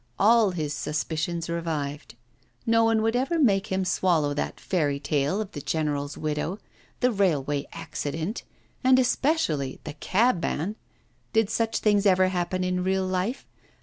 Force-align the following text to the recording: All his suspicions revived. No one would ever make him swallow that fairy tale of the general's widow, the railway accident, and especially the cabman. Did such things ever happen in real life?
All 0.17 0.49
his 0.49 0.73
suspicions 0.73 1.47
revived. 1.47 2.15
No 2.65 2.83
one 2.83 3.03
would 3.03 3.15
ever 3.15 3.37
make 3.37 3.67
him 3.67 3.85
swallow 3.85 4.33
that 4.33 4.59
fairy 4.59 4.99
tale 4.99 5.39
of 5.39 5.51
the 5.51 5.61
general's 5.61 6.17
widow, 6.17 6.57
the 7.01 7.11
railway 7.11 7.67
accident, 7.71 8.41
and 8.83 8.97
especially 8.97 9.79
the 9.83 9.93
cabman. 9.93 10.75
Did 11.33 11.51
such 11.51 11.77
things 11.77 12.07
ever 12.07 12.29
happen 12.29 12.63
in 12.63 12.83
real 12.83 13.05
life? 13.05 13.45